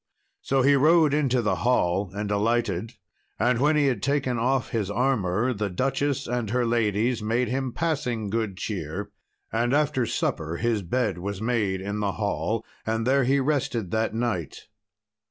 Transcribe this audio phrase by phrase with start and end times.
[0.41, 2.93] So he rode into the hall and alighted.
[3.37, 7.71] And when he had taken off his armour, the duchess and her ladies made him
[7.71, 9.11] passing good cheer.
[9.53, 14.15] And after supper his bed was made in the hall, and there he rested that
[14.15, 14.69] night.